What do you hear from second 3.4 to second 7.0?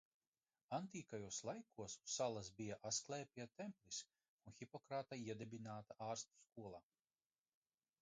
templis un Hipokrata iedibināta ārstu skola.